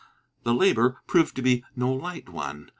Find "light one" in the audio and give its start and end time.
1.93-2.69